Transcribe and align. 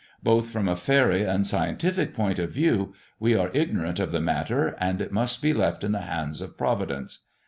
Both 0.23 0.49
from 0.49 0.67
a 0.67 0.75
faery 0.75 1.25
and 1.25 1.45
scientific 1.45 2.15
point 2.15 2.39
of 2.39 2.49
view, 2.49 2.95
we 3.19 3.35
are 3.35 3.51
ignorant 3.53 3.99
of 3.99 4.11
the 4.11 4.19
matter, 4.19 4.69
and 4.79 4.99
it 4.99 5.11
must 5.11 5.43
be 5.43 5.53
left 5.53 5.83
in 5.83 5.91
the 5.91 5.99
hands 6.01 6.41
of 6.41 6.57
Providence. 6.57 7.19